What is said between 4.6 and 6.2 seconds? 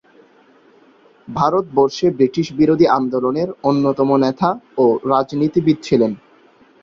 ও রাজনীতিবিদ ছিলেন।